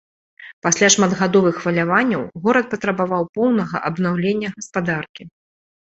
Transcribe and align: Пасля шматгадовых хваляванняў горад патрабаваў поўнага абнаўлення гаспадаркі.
Пасля 0.67 0.87
шматгадовых 0.95 1.55
хваляванняў 1.61 2.21
горад 2.47 2.65
патрабаваў 2.73 3.23
поўнага 3.39 3.87
абнаўлення 3.95 4.49
гаспадаркі. 4.59 5.23